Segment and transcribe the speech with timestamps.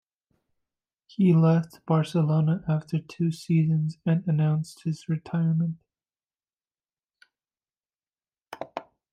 [1.05, 5.77] He left Barcelona after two seasons, and announced his retirement.